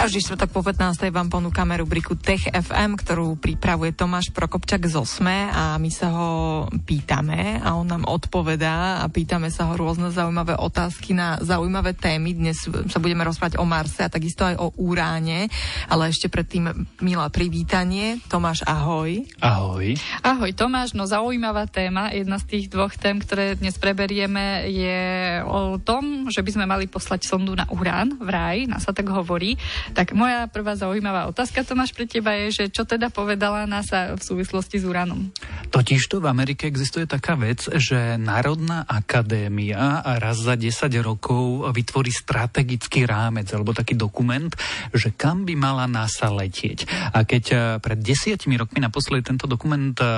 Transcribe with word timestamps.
Každý 0.00 0.24
štvrtok 0.24 0.56
po 0.56 0.64
15. 0.64 1.12
vám 1.12 1.28
ponúkame 1.28 1.76
rubriku 1.76 2.16
Tech 2.16 2.48
FM, 2.48 2.96
ktorú 2.96 3.36
pripravuje 3.36 3.92
Tomáš 3.92 4.32
Prokopčak 4.32 4.88
z 4.88 4.96
Osme 4.96 5.52
a 5.52 5.76
my 5.76 5.92
sa 5.92 6.08
ho 6.16 6.30
pýtame 6.88 7.60
a 7.60 7.76
on 7.76 7.84
nám 7.84 8.08
odpovedá 8.08 9.04
a 9.04 9.12
pýtame 9.12 9.52
sa 9.52 9.68
ho 9.68 9.76
rôzne 9.76 10.08
zaujímavé 10.08 10.56
otázky 10.56 11.12
na 11.12 11.36
zaujímavé 11.44 11.92
témy. 11.92 12.32
Dnes 12.32 12.64
sa 12.64 12.96
budeme 12.96 13.28
rozprávať 13.28 13.60
o 13.60 13.68
Marse 13.68 14.00
a 14.00 14.08
takisto 14.08 14.48
aj 14.48 14.56
o 14.56 14.72
Uráne, 14.80 15.52
ale 15.84 16.08
ešte 16.08 16.32
predtým 16.32 16.72
milá 17.04 17.28
privítanie. 17.28 18.24
Tomáš, 18.24 18.64
ahoj. 18.64 19.28
Ahoj. 19.44 20.00
Ahoj 20.24 20.50
Tomáš, 20.56 20.96
no 20.96 21.04
zaujímavá 21.04 21.68
téma. 21.68 22.08
Jedna 22.08 22.40
z 22.40 22.48
tých 22.48 22.72
dvoch 22.72 22.96
tém, 22.96 23.20
ktoré 23.20 23.52
dnes 23.52 23.76
preberieme, 23.76 24.64
je 24.64 25.00
o 25.44 25.76
tom, 25.76 26.32
že 26.32 26.40
by 26.40 26.56
sme 26.56 26.64
mali 26.64 26.88
poslať 26.88 27.28
sondu 27.28 27.52
na 27.52 27.68
Urán 27.68 28.16
v 28.16 28.28
raj, 28.32 28.64
nás 28.64 28.88
sa 28.88 28.96
tak 28.96 29.04
hovorí. 29.12 29.60
Tak 29.90 30.14
moja 30.14 30.46
prvá 30.46 30.78
zaujímavá 30.78 31.26
otázka, 31.26 31.66
Tomáš, 31.66 31.90
pre 31.92 32.06
teba 32.06 32.34
je, 32.38 32.62
že 32.62 32.64
čo 32.70 32.86
teda 32.86 33.10
povedala 33.10 33.66
NASA 33.66 34.14
v 34.14 34.22
súvislosti 34.22 34.78
s 34.78 34.84
Uránom? 34.86 35.30
Totižto 35.70 36.22
v 36.22 36.30
Amerike 36.30 36.66
existuje 36.66 37.06
taká 37.06 37.34
vec, 37.34 37.66
že 37.78 38.18
Národná 38.18 38.86
akadémia 38.86 40.02
raz 40.18 40.42
za 40.42 40.54
10 40.54 40.90
rokov 41.02 41.66
vytvorí 41.74 42.10
strategický 42.10 43.06
rámec 43.06 43.50
alebo 43.54 43.74
taký 43.74 43.94
dokument, 43.94 44.50
že 44.94 45.14
kam 45.14 45.46
by 45.46 45.54
mala 45.58 45.84
NASA 45.90 46.30
letieť. 46.30 46.86
A 47.14 47.26
keď 47.26 47.44
eh, 47.50 47.58
pred 47.82 47.98
desiatimi 47.98 48.58
rokmi 48.58 48.82
naposledy 48.82 49.26
tento 49.26 49.50
dokument 49.50 49.94
eh, 49.98 50.08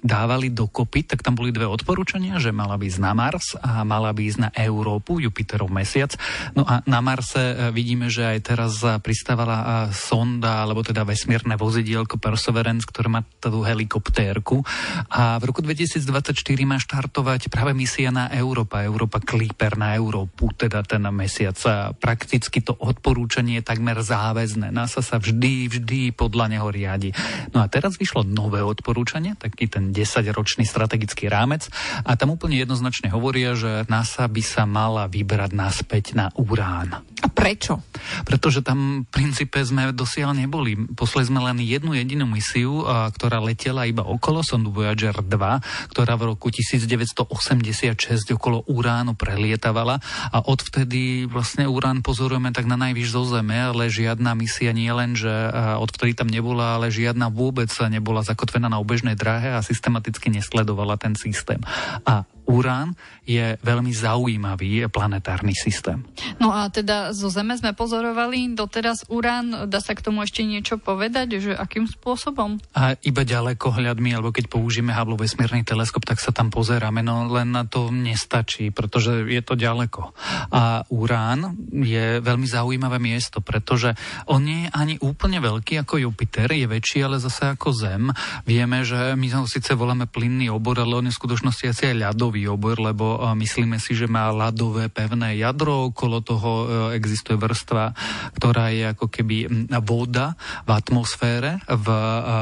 dávali 0.00 0.52
dokopy, 0.52 1.04
tak 1.08 1.20
tam 1.24 1.36
boli 1.36 1.52
dve 1.52 1.68
odporúčania, 1.68 2.40
že 2.40 2.52
mala 2.52 2.76
by 2.80 2.84
ísť 2.88 3.00
na 3.00 3.12
Mars 3.12 3.56
a 3.60 3.84
mala 3.84 4.12
by 4.12 4.22
ísť 4.24 4.40
na 4.40 4.50
Európu, 4.52 5.20
Jupiterov 5.20 5.68
mesiac. 5.72 6.16
No 6.52 6.64
a 6.64 6.80
na 6.84 7.00
Marse 7.00 7.40
eh, 7.40 7.72
vidíme, 7.72 8.08
že 8.08 8.24
aj 8.24 8.38
teraz 8.44 8.72
pristávala 9.00 9.88
sonda, 9.94 10.66
alebo 10.66 10.84
teda 10.84 11.06
vesmírne 11.06 11.56
vozidielko 11.56 12.18
Perseverance, 12.20 12.84
ktoré 12.84 13.08
má 13.08 13.20
tú 13.40 13.64
helikoptérku. 13.64 14.60
A 15.10 15.38
v 15.40 15.44
roku 15.48 15.62
2024 15.64 16.34
má 16.66 16.76
štartovať 16.76 17.48
práve 17.48 17.72
misia 17.72 18.12
na 18.12 18.28
Európa, 18.34 18.84
Európa 18.84 19.22
Clipper 19.22 19.78
na 19.80 19.96
Európu, 19.96 20.52
teda 20.52 20.84
ten 20.84 21.06
mesiac. 21.14 21.56
A 21.64 21.94
prakticky 21.96 22.60
to 22.60 22.76
odporúčanie 22.76 23.62
je 23.62 23.64
takmer 23.64 23.96
záväzné. 24.02 24.74
NASA 24.74 25.00
sa 25.00 25.16
vždy, 25.16 25.70
vždy 25.70 26.00
podľa 26.12 26.58
neho 26.58 26.68
riadi. 26.68 27.14
No 27.56 27.62
a 27.62 27.70
teraz 27.70 27.96
vyšlo 27.96 28.26
nové 28.26 28.60
odporúčanie, 28.60 29.38
taký 29.38 29.70
ten 29.70 29.94
10-ročný 29.94 30.68
strategický 30.68 31.30
rámec 31.30 31.70
a 32.04 32.18
tam 32.18 32.34
úplne 32.36 32.60
jednoznačne 32.60 33.08
hovoria, 33.14 33.56
že 33.56 33.86
NASA 33.88 34.28
by 34.28 34.42
sa 34.42 34.68
mala 34.68 35.06
vybrať 35.08 35.50
naspäť 35.56 36.04
na 36.18 36.28
Urán. 36.36 37.00
A 37.24 37.26
prečo? 37.32 37.80
Pretože 38.28 38.60
tam 38.60 38.83
princípe 39.08 39.60
sme 39.62 39.92
dosiaľ 39.94 40.34
neboli. 40.34 40.76
Poslali 40.96 41.28
sme 41.28 41.40
len 41.42 41.62
jednu 41.62 41.94
jedinú 41.94 42.26
misiu, 42.26 42.82
ktorá 42.86 43.38
letela 43.38 43.86
iba 43.88 44.02
okolo 44.02 44.42
sondu 44.44 44.74
Voyager 44.74 45.14
2, 45.14 45.92
ktorá 45.92 46.14
v 46.18 46.34
roku 46.34 46.50
1986 46.50 48.34
okolo 48.34 48.66
Uránu 48.66 49.14
prelietavala 49.14 50.02
a 50.32 50.38
odvtedy 50.44 51.30
vlastne 51.30 51.68
Urán 51.70 52.02
pozorujeme 52.04 52.50
tak 52.52 52.66
na 52.66 52.74
najvyš 52.74 53.08
zo 53.14 53.22
Zeme, 53.28 53.70
ale 53.70 53.92
žiadna 53.92 54.34
misia 54.36 54.74
nie 54.74 54.90
len, 54.90 55.14
že 55.14 55.30
odvtedy 55.78 56.12
tam 56.18 56.28
nebola, 56.28 56.76
ale 56.76 56.92
žiadna 56.92 57.30
vôbec 57.30 57.70
nebola 57.86 58.26
zakotvená 58.26 58.66
na 58.66 58.82
obežnej 58.82 59.14
dráhe 59.14 59.54
a 59.54 59.64
systematicky 59.64 60.32
nesledovala 60.32 60.98
ten 60.98 61.14
systém. 61.14 61.62
A 62.04 62.26
Urán 62.54 62.94
je 63.26 63.58
veľmi 63.58 63.90
zaujímavý 63.90 64.86
planetárny 64.86 65.56
systém. 65.58 66.06
No 66.38 66.54
a 66.54 66.70
teda 66.70 67.10
zo 67.10 67.26
Zeme 67.32 67.58
sme 67.58 67.74
pozorovali 67.74 68.54
doteraz 68.54 69.10
Urán. 69.10 69.66
Dá 69.66 69.82
sa 69.82 69.98
k 69.98 70.04
tomu 70.04 70.22
ešte 70.22 70.46
niečo 70.46 70.78
povedať, 70.78 71.42
že 71.42 71.52
akým 71.56 71.90
spôsobom? 71.90 72.62
A 72.76 72.94
iba 73.02 73.26
ďaleko 73.26 73.74
hľadmi, 73.74 74.14
alebo 74.14 74.30
keď 74.30 74.46
použijeme 74.52 74.94
Hubble 74.94 75.18
vesmírny 75.18 75.66
teleskop, 75.66 76.06
tak 76.06 76.22
sa 76.22 76.30
tam 76.30 76.54
pozeráme, 76.54 77.02
no 77.02 77.26
len 77.26 77.50
na 77.50 77.66
to 77.66 77.90
nestačí, 77.90 78.70
pretože 78.70 79.26
je 79.26 79.42
to 79.42 79.58
ďaleko. 79.58 80.14
A 80.52 80.86
Urán 80.92 81.58
je 81.72 82.22
veľmi 82.22 82.46
zaujímavé 82.46 83.00
miesto, 83.00 83.40
pretože 83.40 83.96
on 84.28 84.44
nie 84.44 84.68
je 84.68 84.74
ani 84.76 84.94
úplne 85.00 85.40
veľký 85.40 85.80
ako 85.82 85.98
Jupiter, 85.98 86.52
je 86.52 86.68
väčší, 86.68 87.02
ale 87.02 87.18
zase 87.18 87.56
ako 87.56 87.72
Zem. 87.72 88.12
Vieme, 88.44 88.84
že 88.84 89.16
my 89.16 89.26
ho 89.32 89.48
síce 89.48 89.72
voláme 89.72 90.04
plynný 90.04 90.52
obor, 90.52 90.78
ale 90.78 91.00
on 91.00 91.08
je 91.08 91.14
v 91.16 91.20
skutočnosti 91.24 91.64
asi 91.72 91.82
aj 91.90 92.12
ľadový 92.12 92.43
obor, 92.48 92.80
lebo 92.80 93.20
myslíme 93.36 93.76
si, 93.78 93.92
že 93.94 94.10
má 94.10 94.32
ľadové 94.32 94.88
pevné 94.88 95.36
jadro, 95.38 95.92
okolo 95.92 96.24
toho 96.24 96.50
e, 96.50 96.66
existuje 96.96 97.36
vrstva, 97.36 97.94
ktorá 98.38 98.72
je 98.72 98.84
ako 98.90 99.06
keby 99.12 99.68
voda 99.84 100.34
v 100.64 100.70
atmosfére, 100.72 101.60
v 101.68 101.86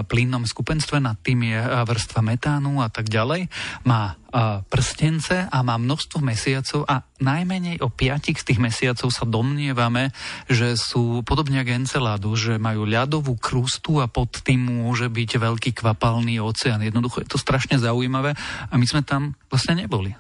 plynnom 0.07 0.47
skupenstve, 0.47 1.03
nad 1.03 1.19
tým 1.21 1.51
je 1.51 1.59
vrstva 1.61 2.21
metánu 2.23 2.81
a 2.81 2.89
tak 2.89 3.11
ďalej. 3.11 3.51
Má 3.85 4.22
prstence 4.67 5.47
a 5.47 5.59
má 5.61 5.77
množstvo 5.77 6.25
mesiacov 6.25 6.89
a 6.89 7.05
najmenej 7.21 7.85
o 7.85 7.93
piatich 7.93 8.41
z 8.41 8.53
tých 8.53 8.61
mesiacov 8.61 9.13
sa 9.13 9.29
domnievame, 9.29 10.11
že 10.49 10.75
sú 10.75 11.21
podobne 11.23 11.61
ako 11.61 11.71
Enceladu, 11.77 12.31
že 12.35 12.57
majú 12.57 12.89
ľadovú 12.89 13.37
krustu 13.37 14.01
a 14.01 14.09
pod 14.09 14.41
tým 14.41 14.83
môže 14.83 15.13
byť 15.13 15.31
veľký 15.37 15.71
kvapalný 15.77 16.41
oceán. 16.41 16.83
Jednoducho 16.83 17.23
je 17.23 17.29
to 17.31 17.39
strašne 17.39 17.77
zaujímavé 17.77 18.33
a 18.69 18.75
my 18.75 18.87
sme 18.89 19.05
tam 19.05 19.37
vlastne 19.53 19.85
neboli. 19.85 20.17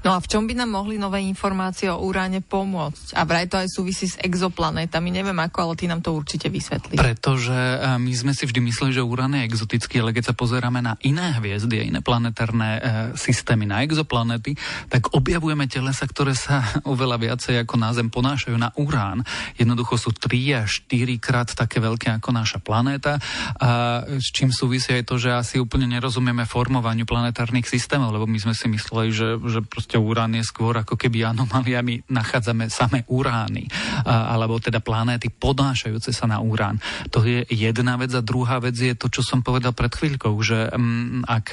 No 0.00 0.16
a 0.16 0.18
v 0.18 0.26
čom 0.30 0.48
by 0.48 0.54
nám 0.56 0.70
mohli 0.72 0.96
nové 0.96 1.20
informácie 1.20 1.92
o 1.92 2.00
Uráne 2.00 2.40
pomôcť? 2.40 3.12
A 3.16 3.28
vraj 3.28 3.46
to 3.50 3.60
aj 3.60 3.68
súvisí 3.68 4.08
s 4.08 4.16
exoplanetami. 4.16 5.12
Neviem 5.12 5.36
ako, 5.36 5.58
ale 5.70 5.74
ty 5.76 5.84
nám 5.84 6.00
to 6.00 6.16
určite 6.16 6.48
vysvetlí. 6.48 6.96
Pretože 6.96 7.52
e, 7.52 7.76
my 8.00 8.12
sme 8.16 8.32
si 8.32 8.48
vždy 8.48 8.60
mysleli, 8.64 8.96
že 8.96 9.04
Urán 9.04 9.36
je 9.36 9.44
exotický, 9.44 10.00
ale 10.00 10.16
keď 10.16 10.32
sa 10.32 10.34
pozeráme 10.34 10.80
na 10.80 10.96
iné 11.04 11.36
hviezdy 11.36 11.92
iné 11.92 12.00
planetárne 12.00 12.68
e, 12.76 12.80
systémy, 13.16 13.68
na 13.68 13.84
exoplanety, 13.84 14.56
tak 14.88 15.12
objavujeme 15.12 15.68
telesa, 15.68 16.08
ktoré 16.08 16.32
sa 16.32 16.64
oveľa 16.92 17.20
viacej 17.20 17.60
ako 17.60 17.74
na 17.76 17.92
Zem 17.92 18.08
ponášajú 18.08 18.56
na 18.56 18.72
Urán. 18.80 19.20
Jednoducho 19.60 20.00
sú 20.00 20.16
3 20.16 20.64
až 20.64 20.88
4 20.88 21.20
krát 21.20 21.48
také 21.52 21.82
veľké 21.82 22.16
ako 22.16 22.32
naša 22.32 22.58
planéta. 22.58 23.20
A 23.60 24.02
s 24.06 24.32
čím 24.32 24.48
súvisí 24.48 24.96
aj 24.96 25.04
to, 25.04 25.20
že 25.20 25.28
asi 25.34 25.60
úplne 25.60 25.84
nerozumieme 25.90 26.48
formovaniu 26.48 27.04
planetárnych 27.04 27.68
systémov, 27.68 28.16
lebo 28.16 28.24
my 28.24 28.38
sme 28.40 28.54
si 28.56 28.66
mysleli, 28.70 29.12
že 29.12 29.28
že 29.50 29.59
proste 29.66 29.96
urán 30.00 30.32
je 30.36 30.44
skôr 30.44 30.76
ako 30.80 30.94
keby 30.96 31.26
anomália, 31.28 31.84
my 31.84 32.00
nachádzame 32.08 32.70
samé 32.72 33.04
urány, 33.08 33.66
alebo 34.04 34.60
teda 34.62 34.80
planéty 34.80 35.28
podnášajúce 35.32 36.12
sa 36.12 36.26
na 36.28 36.38
urán. 36.40 36.78
To 37.12 37.24
je 37.24 37.44
jedna 37.48 37.96
vec 38.00 38.12
a 38.16 38.24
druhá 38.24 38.60
vec 38.62 38.76
je 38.76 38.94
to, 38.96 39.12
čo 39.12 39.20
som 39.24 39.44
povedal 39.44 39.76
pred 39.76 39.92
chvíľkou, 39.92 40.34
že 40.40 40.70
mm, 40.70 41.26
ak 41.28 41.46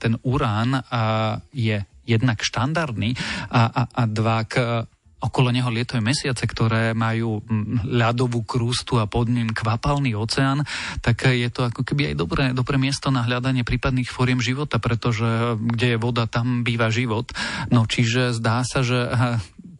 ten 0.00 0.18
urán 0.24 0.84
je 1.54 1.80
jednak 2.04 2.44
štandardný 2.44 3.16
a, 3.48 3.62
a, 3.64 3.82
a 3.88 4.02
dva, 4.04 4.44
okolo 5.24 5.48
neho 5.48 5.72
lietajú 5.72 6.04
mesiace, 6.04 6.44
ktoré 6.44 6.92
majú 6.92 7.40
mm, 7.40 7.88
ľadovú 7.88 8.44
krústu 8.44 9.00
a 9.00 9.08
pod 9.08 9.32
ním 9.32 9.48
kvapalný 9.56 10.12
oceán, 10.12 10.68
tak 11.00 11.24
je 11.24 11.48
to 11.48 11.72
ako 11.72 11.80
keby 11.80 12.12
aj 12.12 12.14
dobré, 12.20 12.44
dobré 12.52 12.76
miesto 12.76 13.08
na 13.08 13.24
hľadanie 13.24 13.64
prípadných 13.64 14.12
fóriem 14.12 14.44
života, 14.44 14.76
pretože 14.76 15.56
kde 15.56 15.96
je 15.96 15.98
voda, 15.98 16.28
tam 16.28 16.60
býva 16.60 16.92
život. 16.92 17.32
No 17.72 17.88
čiže 17.88 18.36
zdá 18.36 18.60
sa, 18.68 18.84
že 18.84 19.08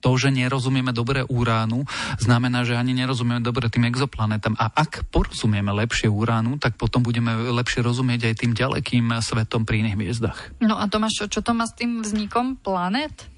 to, 0.04 0.20
že 0.20 0.28
nerozumieme 0.28 0.92
dobre 0.92 1.24
uránu, 1.24 1.88
znamená, 2.20 2.68
že 2.68 2.76
ani 2.76 2.92
nerozumieme 2.92 3.40
dobre 3.40 3.72
tým 3.72 3.88
exoplanetám. 3.88 4.52
A 4.60 4.68
ak 4.68 5.08
porozumieme 5.08 5.72
lepšie 5.72 6.12
uránu, 6.12 6.60
tak 6.60 6.76
potom 6.76 7.00
budeme 7.00 7.32
lepšie 7.32 7.80
rozumieť 7.80 8.28
aj 8.28 8.34
tým 8.36 8.52
ďalekým 8.52 9.08
svetom 9.24 9.64
pri 9.64 9.80
iných 9.80 9.96
hviezdach. 9.96 10.38
No 10.60 10.76
a 10.76 10.84
Tomáš, 10.92 11.24
čo 11.32 11.40
to 11.40 11.56
má 11.56 11.64
s 11.64 11.72
tým 11.72 12.04
vznikom 12.04 12.60
planet? 12.60 13.32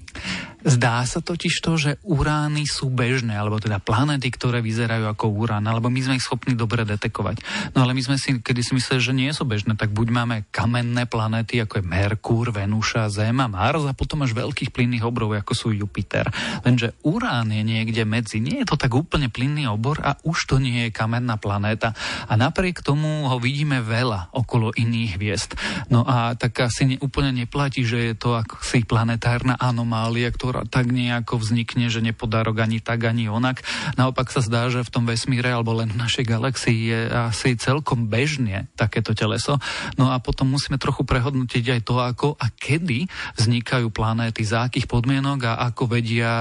Zdá 0.65 1.05
sa 1.05 1.21
totiž 1.21 1.61
to, 1.61 1.77
že 1.77 1.91
urány 2.01 2.65
sú 2.65 2.89
bežné, 2.89 3.37
alebo 3.37 3.61
teda 3.61 3.77
planéty, 3.77 4.33
ktoré 4.33 4.59
vyzerajú 4.65 5.05
ako 5.05 5.29
urán, 5.29 5.63
alebo 5.69 5.87
my 5.87 6.01
sme 6.01 6.17
ich 6.17 6.25
schopní 6.25 6.57
dobre 6.57 6.81
detekovať. 6.81 7.45
No 7.77 7.85
ale 7.85 7.93
my 7.93 8.01
sme 8.01 8.17
si, 8.17 8.41
kedy 8.41 8.61
si 8.65 8.73
mysleli, 8.73 9.01
že 9.01 9.13
nie 9.13 9.31
sú 9.31 9.45
bežné, 9.45 9.77
tak 9.77 9.93
buď 9.93 10.07
máme 10.09 10.35
kamenné 10.49 11.05
planéty, 11.05 11.61
ako 11.61 11.79
je 11.79 11.85
Merkúr, 11.85 12.49
Venúša, 12.49 13.07
Zem 13.07 13.37
a 13.37 13.47
Mars, 13.47 13.85
a 13.85 13.93
potom 13.93 14.25
až 14.25 14.33
veľkých 14.33 14.73
plynných 14.73 15.05
obrov, 15.05 15.37
ako 15.37 15.53
sú 15.53 15.67
Jupiter. 15.71 16.25
Lenže 16.65 16.97
urán 17.05 17.53
je 17.53 17.61
niekde 17.61 18.03
medzi. 18.03 18.41
Nie 18.41 18.65
je 18.65 18.73
to 18.73 18.81
tak 18.81 18.91
úplne 18.91 19.29
plynný 19.29 19.69
obor 19.69 20.01
a 20.01 20.17
už 20.25 20.49
to 20.49 20.55
nie 20.57 20.89
je 20.89 20.95
kamenná 20.95 21.37
planéta. 21.37 21.93
A 22.27 22.33
napriek 22.33 22.81
tomu 22.81 23.29
ho 23.29 23.37
vidíme 23.37 23.79
veľa 23.85 24.33
okolo 24.33 24.73
iných 24.73 25.11
hviezd. 25.15 25.51
No 25.93 26.03
a 26.03 26.33
tak 26.33 26.59
asi 26.65 26.83
ne, 26.89 26.95
úplne 26.99 27.31
neplatí, 27.31 27.85
že 27.85 28.11
je 28.11 28.15
to 28.17 28.35
ako 28.35 28.59
si 28.59 28.83
planetárna 28.83 29.55
anomália, 29.55 30.27
ktorá 30.33 30.46
tak 30.67 30.89
nejako 30.91 31.39
vznikne, 31.41 31.91
že 31.91 32.03
nepodarok 32.03 32.63
ani 32.63 32.79
tak, 32.79 33.03
ani 33.07 33.27
onak. 33.27 33.63
Naopak 33.95 34.29
sa 34.29 34.43
zdá, 34.43 34.67
že 34.71 34.85
v 34.85 34.93
tom 34.93 35.03
vesmíre 35.07 35.51
alebo 35.51 35.75
len 35.75 35.91
v 35.91 35.99
našej 35.99 36.25
galaxii 36.25 36.79
je 36.93 36.99
asi 37.11 37.55
celkom 37.59 38.07
bežne 38.07 38.69
takéto 38.79 39.11
teleso. 39.17 39.59
No 39.99 40.11
a 40.13 40.19
potom 40.21 40.49
musíme 40.49 40.79
trochu 40.79 41.03
prehodnotiť 41.03 41.79
aj 41.79 41.81
to, 41.83 41.95
ako 41.99 42.27
a 42.37 42.47
kedy 42.51 43.09
vznikajú 43.37 43.89
planéty, 43.91 44.45
za 44.47 44.67
akých 44.69 44.87
podmienok 44.87 45.39
a 45.47 45.53
ako 45.71 45.97
vedia 45.97 46.31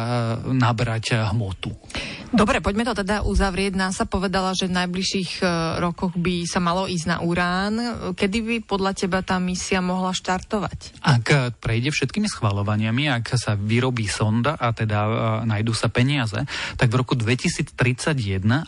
nabrať 0.47 1.27
hmotu. 1.33 1.75
Dobre, 2.35 2.59
poďme 2.59 2.85
to 2.85 2.95
teda 3.07 3.23
uzavrieť. 3.23 3.79
NASA 3.79 4.05
povedala, 4.05 4.51
že 4.53 4.67
v 4.67 4.77
najbližších 4.83 5.41
e, 5.41 5.45
rokoch 5.79 6.19
by 6.19 6.45
sa 6.45 6.59
malo 6.59 6.91
ísť 6.91 7.07
na 7.07 7.17
Urán. 7.23 7.75
Kedy 8.19 8.39
by 8.43 8.57
podľa 8.67 8.93
teba 8.99 9.23
tá 9.23 9.39
misia 9.39 9.79
mohla 9.79 10.11
štartovať? 10.11 11.01
Ak 11.07 11.57
prejde 11.63 11.95
všetkými 11.95 12.27
schvalovaniami, 12.27 13.09
ak 13.09 13.39
sa 13.39 13.55
vyrobí 13.55 13.96
sonda 14.05 14.61
a 14.61 14.77
teda 14.77 15.01
uh, 15.09 15.13
nájdú 15.49 15.73
sa 15.73 15.89
peniaze, 15.89 16.37
tak 16.77 16.93
v 16.93 17.01
roku 17.01 17.17
2031 17.17 17.73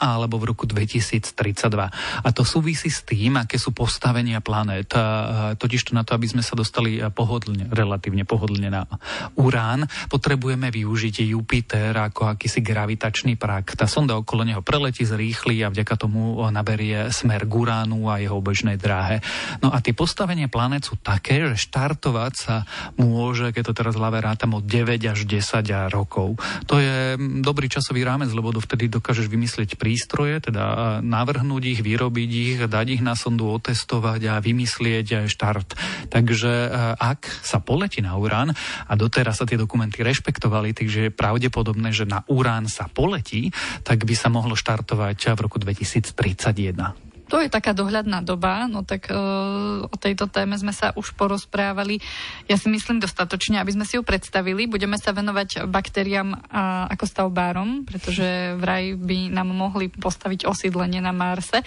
alebo 0.00 0.40
v 0.40 0.56
roku 0.56 0.64
2032. 0.64 2.24
A 2.24 2.28
to 2.32 2.42
súvisí 2.48 2.88
s 2.88 3.04
tým, 3.04 3.36
aké 3.36 3.60
sú 3.60 3.76
postavenia 3.76 4.40
planét. 4.40 4.88
Uh, 4.96 5.52
totiž 5.60 5.92
to 5.92 5.92
na 5.92 6.08
to, 6.08 6.16
aby 6.16 6.24
sme 6.24 6.40
sa 6.40 6.56
dostali 6.56 7.04
pohodlne, 7.12 7.68
relatívne 7.68 8.24
pohodlne 8.24 8.72
na 8.72 8.88
Urán, 9.36 9.84
potrebujeme 10.08 10.72
využiť 10.72 11.28
Jupiter 11.28 11.92
ako 11.92 12.32
akýsi 12.32 12.64
gravitačný 12.64 13.36
prak. 13.36 13.76
Tá 13.76 13.84
sonda 13.84 14.16
okolo 14.16 14.48
neho 14.48 14.64
preletí, 14.64 15.04
zrýchli 15.04 15.60
a 15.66 15.68
vďaka 15.68 15.94
tomu 15.98 16.38
naberie 16.48 17.10
smer 17.10 17.44
k 17.44 17.52
Uránu 17.52 18.06
a 18.06 18.22
jeho 18.22 18.38
obežnej 18.38 18.78
dráhe. 18.78 19.18
No 19.58 19.74
a 19.74 19.82
tie 19.82 19.92
postavenia 19.92 20.46
planét 20.46 20.86
sú 20.86 20.94
také, 21.00 21.42
že 21.50 21.68
štartovať 21.68 22.32
sa 22.38 22.62
môže, 22.94 23.50
keď 23.50 23.72
to 23.72 23.74
teraz 23.74 23.94
hlave 23.98 24.22
rátam, 24.22 24.54
od 24.54 24.64
9 24.64 25.00
až 25.10 25.17
10 25.24 25.90
rokov. 25.90 26.36
To 26.68 26.76
je 26.78 27.16
dobrý 27.40 27.66
časový 27.66 28.04
rámec, 28.04 28.28
lebo 28.30 28.52
dovtedy 28.52 28.92
dokážeš 28.92 29.26
vymyslieť 29.26 29.80
prístroje, 29.80 30.38
teda 30.38 30.98
navrhnúť 31.00 31.62
ich, 31.64 31.80
vyrobiť 31.80 32.30
ich, 32.30 32.58
dať 32.68 32.86
ich 32.98 33.02
na 33.02 33.16
sondu, 33.16 33.48
otestovať 33.48 34.20
a 34.28 34.34
vymyslieť 34.38 35.24
štart. 35.26 35.74
Takže 36.12 36.52
ak 37.00 37.26
sa 37.42 37.58
poletí 37.64 38.04
na 38.04 38.14
Urán, 38.20 38.52
a 38.86 38.92
doteraz 38.94 39.40
sa 39.40 39.48
tie 39.48 39.56
dokumenty 39.56 40.04
rešpektovali, 40.04 40.76
takže 40.76 41.08
je 41.08 41.14
pravdepodobné, 41.14 41.94
že 41.96 42.04
na 42.04 42.22
Urán 42.28 42.68
sa 42.68 42.86
poletí, 42.92 43.50
tak 43.86 44.04
by 44.04 44.12
sa 44.12 44.28
mohlo 44.28 44.52
štartovať 44.52 45.32
v 45.34 45.40
roku 45.40 45.56
2031. 45.56 47.07
To 47.28 47.44
je 47.44 47.52
taká 47.52 47.76
dohľadná 47.76 48.24
doba, 48.24 48.64
no 48.64 48.80
tak 48.88 49.12
uh, 49.12 49.84
o 49.84 49.96
tejto 50.00 50.32
téme 50.32 50.56
sme 50.56 50.72
sa 50.72 50.96
už 50.96 51.12
porozprávali. 51.12 52.00
Ja 52.48 52.56
si 52.56 52.72
myslím 52.72 53.04
dostatočne, 53.04 53.60
aby 53.60 53.76
sme 53.76 53.84
si 53.84 54.00
ju 54.00 54.02
predstavili. 54.02 54.64
Budeme 54.64 54.96
sa 54.96 55.12
venovať 55.12 55.68
baktériám 55.68 56.32
uh, 56.32 56.88
ako 56.88 57.04
stavbárom, 57.04 57.84
pretože 57.84 58.56
vraj 58.56 58.96
by 58.96 59.28
nám 59.28 59.52
mohli 59.52 59.92
postaviť 59.92 60.48
osídlenie 60.48 61.04
na 61.04 61.12
Marse. 61.12 61.60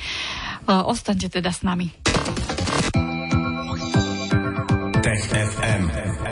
Uh, 0.66 0.82
ostaňte 0.90 1.30
teda 1.30 1.54
s 1.54 1.62
nami. 1.62 1.94
Tech 5.02 5.24
FM. 5.30 6.31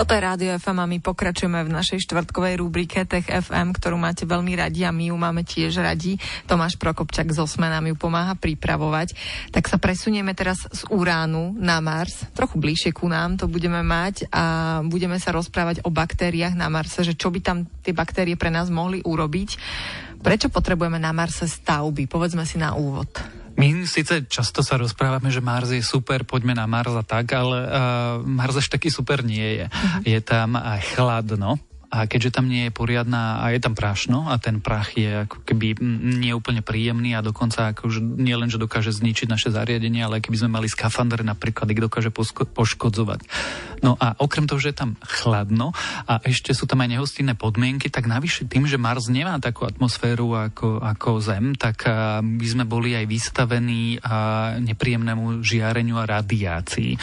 Toto 0.00 0.16
je 0.16 0.24
Rádio 0.24 0.56
FM 0.56 0.80
a 0.80 0.88
my 0.88 0.98
pokračujeme 1.04 1.60
v 1.60 1.76
našej 1.76 2.08
štvrtkovej 2.08 2.56
rubrike 2.56 3.04
Tech 3.04 3.28
FM, 3.28 3.76
ktorú 3.76 4.00
máte 4.00 4.24
veľmi 4.24 4.56
radi 4.56 4.88
a 4.88 4.96
my 4.96 5.12
ju 5.12 5.16
máme 5.20 5.44
tiež 5.44 5.76
radi. 5.76 6.16
Tomáš 6.48 6.80
Prokopčak 6.80 7.28
z 7.28 7.44
Osme 7.44 7.68
nám 7.68 7.84
ju 7.84 7.92
pomáha 8.00 8.32
pripravovať. 8.32 9.12
Tak 9.52 9.68
sa 9.68 9.76
presunieme 9.76 10.32
teraz 10.32 10.64
z 10.72 10.88
Uránu 10.88 11.52
na 11.52 11.84
Mars. 11.84 12.24
Trochu 12.32 12.56
bližšie 12.56 12.96
ku 12.96 13.12
nám 13.12 13.36
to 13.36 13.44
budeme 13.44 13.84
mať 13.84 14.24
a 14.32 14.80
budeme 14.88 15.20
sa 15.20 15.36
rozprávať 15.36 15.84
o 15.84 15.92
baktériách 15.92 16.56
na 16.56 16.72
Marse, 16.72 17.04
že 17.04 17.12
čo 17.12 17.28
by 17.28 17.44
tam 17.44 17.68
tie 17.84 17.92
baktérie 17.92 18.40
pre 18.40 18.48
nás 18.48 18.72
mohli 18.72 19.04
urobiť. 19.04 19.60
Prečo 20.24 20.48
potrebujeme 20.48 20.96
na 20.96 21.12
Marse 21.12 21.44
stavby? 21.44 22.08
Povedzme 22.08 22.48
si 22.48 22.56
na 22.56 22.72
úvod. 22.72 23.39
My 23.60 23.84
síce 23.84 24.24
často 24.24 24.64
sa 24.64 24.80
rozprávame, 24.80 25.28
že 25.28 25.44
Mars 25.44 25.68
je 25.68 25.84
super, 25.84 26.24
poďme 26.24 26.56
na 26.56 26.64
Mars 26.64 26.96
a 26.96 27.04
tak, 27.04 27.36
ale 27.36 27.68
uh, 27.68 28.24
Mars 28.24 28.56
až 28.56 28.72
taký 28.72 28.88
super 28.88 29.20
nie 29.20 29.60
je. 29.60 29.66
Uh-huh. 29.68 30.00
Je 30.08 30.20
tam 30.24 30.56
aj 30.56 30.96
chladno, 30.96 31.60
a 31.90 32.06
keďže 32.06 32.38
tam 32.38 32.46
nie 32.46 32.70
je 32.70 32.72
poriadna 32.72 33.42
a 33.42 33.50
je 33.50 33.58
tam 33.58 33.74
prášno 33.74 34.30
a 34.30 34.38
ten 34.38 34.62
prach 34.62 34.94
je 34.94 35.26
ako 35.26 35.42
keby 35.42 35.74
nie 36.22 36.30
úplne 36.30 36.62
príjemný 36.62 37.18
a 37.18 37.26
dokonca 37.26 37.74
ako 37.74 37.90
už 37.90 37.98
nie 37.98 38.38
len, 38.38 38.46
že 38.46 38.62
dokáže 38.62 38.94
zničiť 38.94 39.26
naše 39.26 39.50
zariadenie, 39.50 39.98
ale 40.06 40.22
keby 40.22 40.46
sme 40.46 40.54
mali 40.54 40.70
skafandre 40.70 41.26
napríklad, 41.26 41.66
ich 41.74 41.82
dokáže 41.82 42.14
poškodzovať. 42.54 43.26
No 43.82 43.98
a 43.98 44.14
okrem 44.22 44.46
toho, 44.46 44.62
že 44.62 44.70
je 44.70 44.86
tam 44.86 44.94
chladno 45.02 45.74
a 46.06 46.22
ešte 46.22 46.54
sú 46.54 46.70
tam 46.70 46.86
aj 46.86 46.94
nehostinné 46.94 47.34
podmienky, 47.34 47.90
tak 47.90 48.06
navyše 48.06 48.46
tým, 48.46 48.70
že 48.70 48.78
Mars 48.78 49.10
nemá 49.10 49.42
takú 49.42 49.66
atmosféru 49.66 50.38
ako, 50.38 50.78
ako 50.78 51.18
Zem, 51.18 51.58
tak 51.58 51.90
by 52.22 52.46
sme 52.46 52.70
boli 52.70 52.94
aj 52.94 53.10
vystavení 53.10 53.98
nepríjemnému 54.62 55.42
žiareniu 55.42 55.98
a 55.98 56.06
radiácii. 56.06 56.94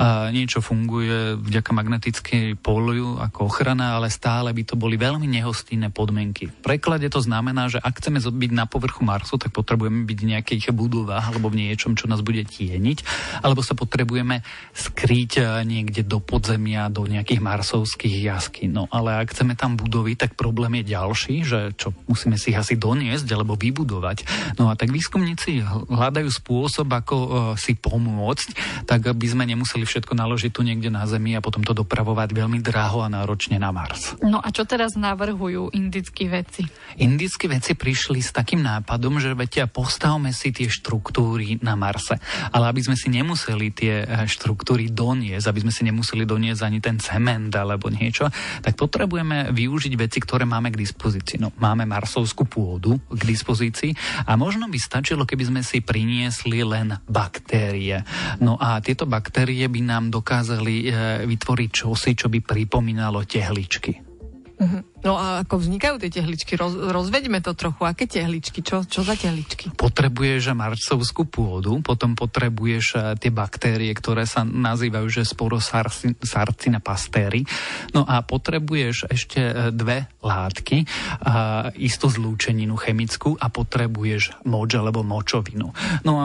A 0.00 0.32
niečo 0.32 0.64
funguje 0.64 1.36
vďaka 1.36 1.76
magnetickej 1.76 2.56
pólu 2.56 3.20
ako 3.20 3.52
ochrana, 3.52 4.00
ale 4.00 4.08
stále 4.08 4.28
stále 4.30 4.54
by 4.54 4.62
to 4.62 4.78
boli 4.78 4.94
veľmi 4.94 5.26
nehostinné 5.26 5.90
podmienky. 5.90 6.46
V 6.46 6.62
preklade 6.62 7.10
to 7.10 7.18
znamená, 7.18 7.66
že 7.66 7.82
ak 7.82 7.98
chceme 7.98 8.22
byť 8.22 8.52
na 8.54 8.70
povrchu 8.70 9.02
Marsu, 9.02 9.42
tak 9.42 9.50
potrebujeme 9.50 10.06
byť 10.06 10.18
v 10.22 10.30
nejakých 10.30 10.64
budovách 10.70 11.34
alebo 11.34 11.50
v 11.50 11.66
niečom, 11.66 11.98
čo 11.98 12.06
nás 12.06 12.22
bude 12.22 12.46
tieniť, 12.46 13.02
alebo 13.42 13.58
sa 13.66 13.74
potrebujeme 13.74 14.46
skrýť 14.70 15.32
eh, 15.42 15.46
niekde 15.66 16.06
do 16.06 16.22
podzemia, 16.22 16.86
do 16.94 17.10
nejakých 17.10 17.42
marsovských 17.42 18.22
jaský. 18.22 18.70
No 18.70 18.86
ale 18.94 19.18
ak 19.18 19.34
chceme 19.34 19.58
tam 19.58 19.74
budovy, 19.74 20.14
tak 20.14 20.38
problém 20.38 20.78
je 20.78 20.94
ďalší, 20.94 21.34
že 21.42 21.74
čo 21.74 21.90
musíme 22.06 22.38
si 22.38 22.54
ich 22.54 22.60
asi 22.62 22.78
doniesť 22.78 23.26
alebo 23.34 23.58
vybudovať. 23.58 24.30
No 24.62 24.70
a 24.70 24.78
tak 24.78 24.94
výskumníci 24.94 25.58
hľadajú 25.90 26.30
spôsob, 26.30 26.86
ako 26.86 27.16
uh, 27.18 27.28
si 27.58 27.74
pomôcť, 27.74 28.48
tak 28.86 29.10
aby 29.10 29.26
sme 29.26 29.42
nemuseli 29.50 29.82
všetko 29.82 30.14
naložiť 30.14 30.54
tu 30.54 30.62
niekde 30.62 30.94
na 30.94 31.02
Zemi 31.10 31.34
a 31.34 31.42
potom 31.42 31.66
to 31.66 31.74
dopravovať 31.74 32.30
veľmi 32.30 32.62
draho 32.62 33.02
a 33.02 33.10
náročne 33.10 33.58
na 33.58 33.74
Mars. 33.74 34.19
No 34.20 34.36
a 34.36 34.52
čo 34.52 34.68
teraz 34.68 35.00
navrhujú 35.00 35.72
indickí 35.72 36.28
veci? 36.28 36.68
Indickí 37.00 37.48
veci 37.48 37.72
prišli 37.72 38.20
s 38.20 38.36
takým 38.36 38.60
nápadom, 38.60 39.16
že 39.16 39.32
vedia, 39.32 39.64
postavme 39.64 40.36
si 40.36 40.52
tie 40.52 40.68
štruktúry 40.68 41.56
na 41.64 41.72
Marse. 41.72 42.20
Ale 42.52 42.68
aby 42.68 42.84
sme 42.84 43.00
si 43.00 43.08
nemuseli 43.08 43.72
tie 43.72 44.04
eh, 44.04 44.28
štruktúry 44.28 44.92
doniesť, 44.92 45.48
aby 45.48 45.60
sme 45.64 45.72
si 45.72 45.82
nemuseli 45.88 46.28
doniesť 46.28 46.60
ani 46.60 46.78
ten 46.84 47.00
cement 47.00 47.48
alebo 47.56 47.88
niečo, 47.88 48.28
tak 48.60 48.76
potrebujeme 48.76 49.56
využiť 49.56 49.92
veci, 49.96 50.20
ktoré 50.20 50.44
máme 50.44 50.68
k 50.68 50.76
dispozícii. 50.76 51.40
No, 51.40 51.56
máme 51.56 51.88
marsovskú 51.88 52.44
pôdu 52.44 53.00
k 53.08 53.22
dispozícii 53.24 53.96
a 54.28 54.36
možno 54.36 54.68
by 54.68 54.76
stačilo, 54.76 55.24
keby 55.24 55.48
sme 55.48 55.60
si 55.64 55.80
priniesli 55.80 56.60
len 56.60 56.92
baktérie. 57.08 58.04
No 58.44 58.60
a 58.60 58.84
tieto 58.84 59.08
baktérie 59.08 59.64
by 59.64 59.80
nám 59.80 60.12
dokázali 60.12 60.74
e, 60.84 60.86
vytvoriť 61.24 61.70
čosi, 61.72 62.12
čo 62.12 62.28
by 62.28 62.44
pripomínalo 62.44 63.24
tehličky. 63.24 64.09
Mm-hmm. 64.60 64.99
No 65.00 65.16
a 65.16 65.40
ako 65.40 65.64
vznikajú 65.64 65.96
tie 65.96 66.12
tehličky? 66.12 66.60
Roz, 66.60 66.76
rozveďme 66.76 67.40
to 67.40 67.56
trochu. 67.56 67.88
Aké 67.88 68.04
tehličky? 68.04 68.60
Čo, 68.60 68.84
čo 68.84 69.00
za 69.00 69.16
tehličky? 69.16 69.72
Potrebuješ 69.72 70.52
marcovskú 70.52 71.24
pôdu, 71.24 71.80
potom 71.80 72.12
potrebuješ 72.12 72.84
eh, 72.96 73.00
tie 73.16 73.32
baktérie, 73.32 73.88
ktoré 73.96 74.28
sa 74.28 74.44
nazývajú, 74.44 75.06
že 75.08 75.22
sporosarcina 75.24 76.84
pastéry. 76.84 77.48
No 77.96 78.04
a 78.04 78.20
potrebuješ 78.20 79.08
ešte 79.08 79.40
eh, 79.40 79.54
dve 79.72 80.04
látky, 80.20 80.84
a 81.24 81.72
istú 81.80 82.12
zlúčeninu 82.12 82.76
chemickú 82.76 83.40
a 83.40 83.48
potrebuješ 83.48 84.44
moč 84.44 84.76
alebo 84.76 85.00
močovinu. 85.00 85.72
No 86.04 86.12
a 86.20 86.24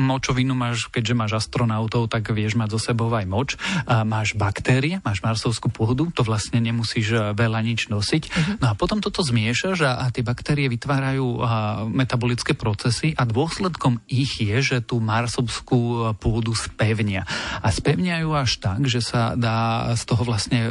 močovinu 0.00 0.56
máš, 0.56 0.88
keďže 0.88 1.12
máš 1.12 1.32
astronautov, 1.44 2.08
tak 2.08 2.32
vieš 2.32 2.56
mať 2.56 2.72
zo 2.72 2.80
sebou 2.80 3.12
aj 3.12 3.26
moč. 3.28 3.60
A 3.84 4.00
máš 4.08 4.32
baktérie, 4.32 5.04
máš 5.04 5.20
marsovskú 5.20 5.68
pôdu, 5.68 6.08
to 6.16 6.24
vlastne 6.24 6.56
nemusíš 6.64 7.36
veľa 7.36 7.60
nič 7.60 7.92
nosiť 7.92 8.13
nosiť. 8.14 8.24
Uh-huh. 8.30 8.54
No 8.62 8.66
a 8.70 8.74
potom 8.78 9.02
toto 9.02 9.20
zmiešaš 9.26 9.78
a, 9.82 9.92
a 10.06 10.10
tie 10.14 10.22
baktérie 10.22 10.70
vytvárajú 10.70 11.42
a, 11.42 11.84
metabolické 11.90 12.54
procesy 12.54 13.12
a 13.18 13.26
dôsledkom 13.26 13.98
ich 14.06 14.38
je, 14.38 14.58
že 14.62 14.78
tú 14.84 15.02
marsovskú 15.02 16.14
pôdu 16.22 16.54
spevnia. 16.54 17.26
A 17.60 17.68
spevňajú 17.74 18.30
až 18.34 18.62
tak, 18.62 18.80
že 18.86 19.02
sa 19.02 19.34
dá 19.34 19.90
z 19.98 20.02
toho 20.06 20.22
vlastne 20.22 20.60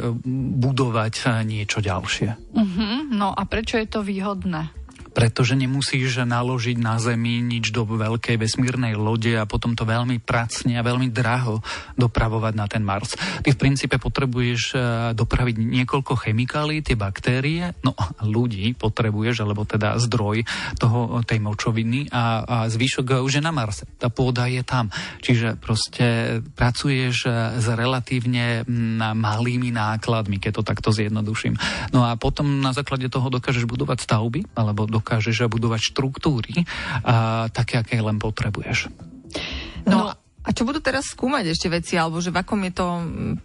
budovať 0.64 1.44
niečo 1.44 1.84
ďalšie. 1.84 2.56
Uh-huh. 2.56 2.94
No 3.12 3.36
a 3.36 3.42
prečo 3.44 3.76
je 3.76 3.88
to 3.88 4.00
výhodné? 4.00 4.83
Pretože 5.14 5.54
nemusíš 5.54 6.26
naložiť 6.26 6.76
na 6.82 6.98
Zemi 6.98 7.38
nič 7.38 7.70
do 7.70 7.86
veľkej 7.86 8.34
vesmírnej 8.34 8.98
lode 8.98 9.30
a 9.38 9.46
potom 9.46 9.78
to 9.78 9.86
veľmi 9.86 10.18
pracne 10.18 10.74
a 10.74 10.82
veľmi 10.82 11.08
draho 11.14 11.62
dopravovať 11.94 12.52
na 12.58 12.66
ten 12.66 12.82
Mars. 12.82 13.14
Ty 13.14 13.48
v 13.54 13.60
princípe 13.60 13.96
potrebuješ 14.02 14.62
e, 14.74 14.76
dopraviť 15.14 15.56
niekoľko 15.62 16.18
chemikálií, 16.18 16.82
tie 16.82 16.98
baktérie, 16.98 17.70
no 17.86 17.94
ľudí 18.26 18.74
potrebuješ, 18.74 19.46
alebo 19.46 19.62
teda 19.62 19.96
zdroj 20.02 20.42
toho, 20.82 21.22
tej 21.22 21.38
močoviny 21.38 22.10
a, 22.10 22.42
a 22.42 22.56
zvyšok 22.66 23.22
už 23.22 23.38
je 23.38 23.42
na 23.42 23.54
Marse. 23.54 23.86
Tá 23.96 24.10
pôda 24.10 24.50
je 24.50 24.66
tam. 24.66 24.90
Čiže 25.22 25.54
proste 25.62 26.40
pracuješ 26.58 27.30
e, 27.30 27.62
s 27.62 27.66
relatívne 27.70 28.66
malými 29.14 29.70
nákladmi, 29.70 30.42
keď 30.42 30.60
to 30.60 30.62
takto 30.66 30.90
zjednoduším. 30.90 31.54
No 31.94 32.02
a 32.02 32.18
potom 32.18 32.58
na 32.58 32.74
základe 32.74 33.06
toho 33.06 33.30
dokážeš 33.30 33.70
budovať 33.70 34.02
stavby, 34.02 34.58
alebo 34.58 34.90
do 34.90 35.03
dokážeš 35.04 35.44
budovať 35.52 35.92
štruktúry 35.92 36.64
a, 37.04 37.52
také, 37.52 37.84
aké 37.84 38.00
len 38.00 38.16
potrebuješ. 38.16 38.88
No, 39.84 39.92
no 39.92 39.98
a 40.44 40.48
čo 40.52 40.64
budú 40.64 40.80
teraz 40.80 41.12
skúmať 41.12 41.52
ešte 41.52 41.68
veci, 41.68 42.00
alebo 42.00 42.24
že 42.24 42.32
v, 42.32 42.40
akom 42.40 42.60
je 42.64 42.72
to, 42.72 42.88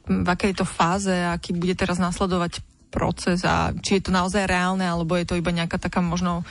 v 0.07 0.27
akej 0.27 0.55
je 0.55 0.57
to 0.63 0.67
fáze, 0.67 1.11
aký 1.11 1.51
bude 1.55 1.75
teraz 1.75 1.99
nasledovať 1.99 2.63
proces 2.89 3.45
a 3.45 3.69
či 3.71 4.01
je 4.01 4.09
to 4.09 4.11
naozaj 4.11 4.49
reálne, 4.49 4.81
alebo 4.81 5.13
je 5.15 5.29
to 5.29 5.37
iba 5.37 5.53
nejaká 5.53 5.77
taká 5.77 6.01
možno 6.01 6.41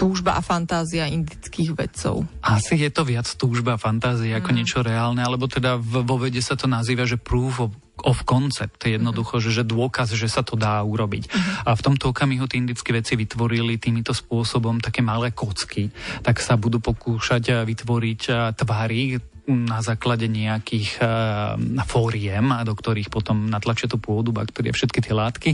túžba 0.00 0.34
a 0.34 0.42
fantázia 0.42 1.06
indických 1.06 1.76
vedcov? 1.76 2.24
Asi 2.40 2.80
je 2.80 2.88
to 2.88 3.04
viac 3.04 3.28
túžba 3.36 3.76
a 3.76 3.82
fantázia 3.82 4.40
ako 4.40 4.50
mm. 4.50 4.56
niečo 4.56 4.80
reálne, 4.80 5.20
alebo 5.20 5.46
teda 5.46 5.76
vo 5.78 6.16
vede 6.16 6.40
sa 6.40 6.56
to 6.56 6.64
nazýva, 6.64 7.04
že 7.04 7.20
proof 7.20 7.68
of 7.68 7.70
of 8.04 8.26
concept, 8.28 8.84
jednoducho, 8.84 9.40
že, 9.40 9.50
že 9.50 9.64
dôkaz, 9.64 10.12
že 10.12 10.28
sa 10.28 10.44
to 10.44 10.58
dá 10.58 10.82
urobiť. 10.82 11.24
Mm-hmm. 11.30 11.66
A 11.66 11.70
v 11.72 11.84
tomto 11.84 12.12
okamihu 12.12 12.44
tí 12.50 12.60
indické 12.60 12.92
veci 12.92 13.16
vytvorili 13.16 13.80
týmto 13.80 14.12
spôsobom 14.12 14.82
také 14.82 15.00
malé 15.00 15.32
kocky, 15.32 15.88
tak 16.20 16.42
sa 16.42 16.60
budú 16.60 16.82
pokúšať 16.82 17.64
vytvoriť 17.64 18.54
tvary, 18.58 19.31
na 19.54 19.84
základe 19.84 20.26
nejakých 20.26 20.98
uh, 20.98 21.54
fóriem, 21.84 22.50
do 22.64 22.72
ktorých 22.72 23.12
potom 23.12 23.48
natlačia 23.48 23.86
tú 23.86 24.00
pôdu, 24.00 24.32
baktérie, 24.32 24.72
všetky 24.72 25.00
tie 25.04 25.14
látky. 25.14 25.50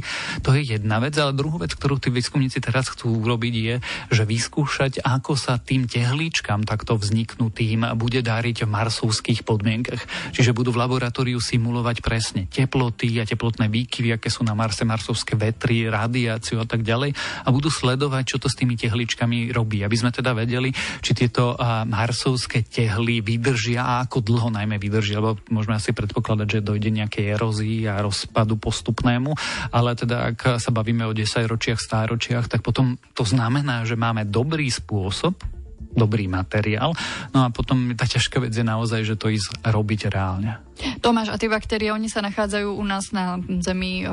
To 0.46 0.54
je 0.54 0.78
jedna 0.78 1.02
vec, 1.02 1.18
ale 1.18 1.34
druhú 1.34 1.58
vec, 1.58 1.74
ktorú 1.74 1.98
tí 1.98 2.08
výskumníci 2.14 2.62
teraz 2.62 2.88
chcú 2.94 3.18
urobiť, 3.22 3.54
je, 3.54 3.74
že 4.14 4.22
vyskúšať, 4.22 5.02
ako 5.02 5.34
sa 5.34 5.58
tým 5.58 5.90
tehlíčkam 5.90 6.62
takto 6.62 6.94
vzniknutým 6.94 7.84
bude 7.98 8.22
dáriť 8.22 8.64
v 8.64 8.72
marsovských 8.72 9.42
podmienkach. 9.42 10.02
Čiže 10.34 10.54
budú 10.54 10.70
v 10.70 10.80
laboratóriu 10.84 11.40
simulovať 11.42 12.04
presne 12.04 12.46
teploty 12.46 13.18
a 13.18 13.24
teplotné 13.26 13.66
výkyvy, 13.72 14.14
aké 14.14 14.28
sú 14.28 14.44
na 14.44 14.52
Marse, 14.52 14.84
marsovské 14.84 15.34
vetry, 15.34 15.88
radiáciu 15.88 16.60
a 16.60 16.66
tak 16.68 16.84
ďalej 16.84 17.16
a 17.44 17.48
budú 17.48 17.72
sledovať, 17.72 18.24
čo 18.24 18.36
to 18.36 18.48
s 18.52 18.58
tými 18.58 18.76
tehličkami 18.76 19.50
robí, 19.54 19.80
aby 19.80 19.96
sme 19.96 20.12
teda 20.12 20.36
vedeli, 20.36 20.70
či 21.00 21.16
tieto 21.16 21.56
uh, 21.56 21.88
marsovské 21.88 22.66
tehly 22.68 23.24
vydržia 23.24 23.82
a 23.88 24.04
ako 24.04 24.20
dlho 24.20 24.52
najmä 24.52 24.76
vydržia, 24.76 25.24
lebo 25.24 25.40
môžeme 25.48 25.80
asi 25.80 25.96
predpokladať, 25.96 26.60
že 26.60 26.66
dojde 26.66 26.92
nejakej 26.92 27.40
erózii 27.40 27.88
a 27.88 28.04
rozpadu 28.04 28.60
postupnému, 28.60 29.32
ale 29.72 29.96
teda 29.96 30.36
ak 30.36 30.60
sa 30.60 30.68
bavíme 30.68 31.08
o 31.08 31.16
10 31.16 31.48
ročiach, 31.48 31.80
stáročiach, 31.80 32.52
tak 32.52 32.60
potom 32.60 33.00
to 33.16 33.24
znamená, 33.24 33.88
že 33.88 33.96
máme 33.96 34.28
dobrý 34.28 34.68
spôsob, 34.68 35.40
dobrý 35.88 36.28
materiál. 36.28 36.92
No 37.32 37.42
a 37.42 37.50
potom 37.50 37.96
tá 37.96 38.04
ťažká 38.04 38.44
vec 38.44 38.52
je 38.52 38.60
naozaj, 38.60 39.08
že 39.08 39.16
to 39.16 39.32
ísť 39.32 39.64
robiť 39.64 40.12
reálne. 40.12 40.60
Tomáš, 41.00 41.32
a 41.32 41.40
tie 41.40 41.48
baktérie, 41.48 41.88
oni 41.88 42.12
sa 42.12 42.20
nachádzajú 42.20 42.68
u 42.70 42.84
nás 42.84 43.10
na 43.10 43.40
Zemi 43.64 44.04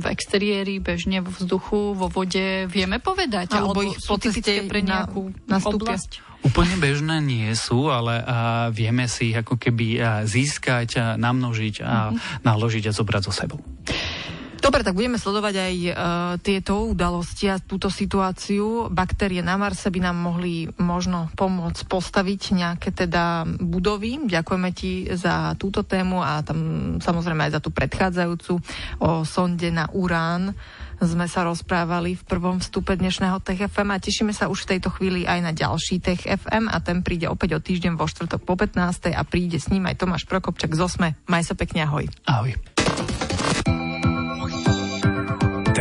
v 0.00 0.06
exteriéri, 0.08 0.80
bežne 0.80 1.20
vo 1.20 1.30
vzduchu, 1.30 1.94
vo 1.94 2.08
vode. 2.08 2.64
Vieme 2.66 2.96
povedať? 2.96 3.54
Alebo, 3.54 3.84
alebo 3.84 3.92
ich 3.92 4.00
po 4.02 4.16
ceste 4.16 4.66
pre 4.66 4.80
nejakú 4.80 5.30
na, 5.46 5.60
oblasť? 5.60 6.31
Úplne 6.42 6.76
bežné 6.82 7.22
nie 7.22 7.50
sú, 7.54 7.86
ale 7.86 8.18
a, 8.18 8.68
vieme 8.74 9.06
si 9.06 9.30
ich 9.30 9.38
ako 9.38 9.54
keby 9.54 9.86
a, 9.98 10.26
získať, 10.26 10.88
a, 10.98 11.04
namnožiť 11.14 11.74
a 11.82 12.10
mm-hmm. 12.10 12.42
naložiť 12.42 12.84
a 12.90 12.92
zobrať 12.92 13.22
so 13.30 13.32
sebou. 13.32 13.58
Dobre, 14.62 14.86
tak 14.86 14.94
budeme 14.94 15.18
sledovať 15.18 15.54
aj 15.58 15.74
uh, 15.74 15.92
tieto 16.38 16.86
udalosti 16.86 17.50
a 17.50 17.58
túto 17.58 17.90
situáciu. 17.90 18.86
Baktérie 18.94 19.42
na 19.42 19.58
Marse 19.58 19.90
by 19.90 19.98
nám 20.06 20.14
mohli 20.14 20.70
možno 20.78 21.34
pomôcť 21.34 21.82
postaviť 21.90 22.54
nejaké 22.54 22.94
teda 22.94 23.42
budovy. 23.58 24.22
Ďakujeme 24.22 24.70
ti 24.70 25.10
za 25.18 25.58
túto 25.58 25.82
tému 25.82 26.22
a 26.22 26.46
tam 26.46 26.58
samozrejme 27.02 27.50
aj 27.50 27.58
za 27.58 27.60
tú 27.60 27.74
predchádzajúcu 27.74 28.54
o 29.02 29.26
sonde 29.26 29.66
na 29.74 29.90
Urán 29.90 30.54
sme 31.02 31.26
sa 31.26 31.42
rozprávali 31.42 32.14
v 32.14 32.22
prvom 32.22 32.62
vstupe 32.62 32.94
dnešného 32.94 33.42
Tech 33.42 33.58
FM 33.58 33.90
a 33.90 33.98
tešíme 33.98 34.30
sa 34.30 34.46
už 34.46 34.62
v 34.62 34.78
tejto 34.78 34.94
chvíli 34.94 35.26
aj 35.26 35.38
na 35.42 35.50
ďalší 35.50 35.98
Tech 35.98 36.22
FM 36.22 36.70
a 36.70 36.78
ten 36.78 37.02
príde 37.02 37.26
opäť 37.26 37.58
o 37.58 37.60
týždeň 37.60 37.98
vo 37.98 38.06
štvrtok 38.06 38.46
po 38.46 38.54
15. 38.54 39.10
a 39.10 39.22
príde 39.26 39.58
s 39.58 39.66
ním 39.66 39.90
aj 39.90 39.98
Tomáš 39.98 40.30
Prokopčak 40.30 40.70
z 40.70 40.80
Osme. 40.86 41.08
Maj 41.26 41.50
sa 41.50 41.58
pekne, 41.58 41.82
ahoj. 41.82 42.06
Ahoj. 42.30 42.54